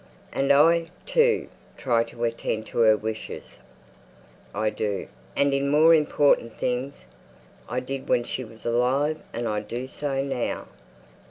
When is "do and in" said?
4.71-5.69